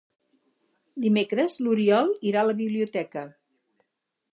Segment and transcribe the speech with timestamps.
[1.03, 3.29] Dimecres n'Oriol irà a la biblioteca.